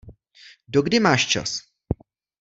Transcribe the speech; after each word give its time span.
Dokdy 0.67 0.97
máš 0.99 1.25
čas? 1.29 1.59